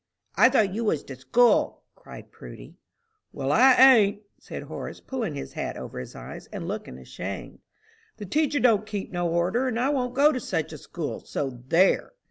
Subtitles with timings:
[0.35, 2.75] "I thought you was to school!" cried Prudy.
[3.31, 7.59] "Well, I ain't," said Horace, pulling his hat over his eyes, and looking ashamed.
[8.17, 11.51] "The teacher don't keep no order, and I won't go to such a school, so
[11.67, 12.13] there!"